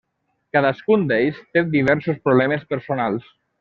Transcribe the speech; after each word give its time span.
Cadascun 0.57 1.03
d'ells 1.13 1.43
té 1.59 1.65
diversos 1.79 2.21
problemes 2.27 2.69
personals. 2.77 3.35